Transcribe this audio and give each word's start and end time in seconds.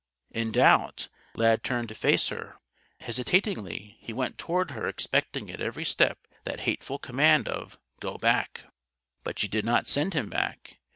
_"In 0.35 0.51
doubt, 0.51 1.09
Lad 1.35 1.63
turned 1.63 1.89
to 1.89 1.93
face 1.93 2.29
her. 2.29 2.55
Hesitatingly 3.01 3.97
he 3.99 4.11
went 4.11 4.39
toward 4.39 4.71
her 4.71 4.87
expecting 4.87 5.51
at 5.51 5.61
every 5.61 5.85
step 5.85 6.25
that 6.43 6.61
hateful 6.61 6.97
command 6.97 7.47
of 7.47 7.77
"Go 7.99 8.17
back!" 8.17 8.63
But 9.23 9.37
she 9.37 9.47
did 9.47 9.63
not 9.63 9.85
send 9.85 10.15
him 10.15 10.27
back. 10.27 10.79